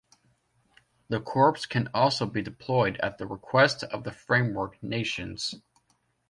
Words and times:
The 1.09 1.19
Corps 1.19 1.67
can 1.69 1.87
also 1.93 2.25
be 2.25 2.41
deployed 2.41 2.97
at 3.03 3.19
the 3.19 3.27
request 3.27 3.83
of 3.83 4.03
the 4.03 4.11
framework 4.11 4.81
nations. 4.81 5.53